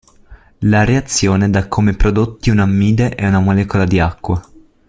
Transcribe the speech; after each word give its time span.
La 0.63 0.83
reazione 0.83 1.51
dà 1.51 1.67
come 1.67 1.93
prodotti 1.93 2.49
un'ammide 2.49 3.13
ed 3.15 3.27
una 3.27 3.39
molecola 3.39 3.83
di 3.85 3.99
acqua. 3.99 4.41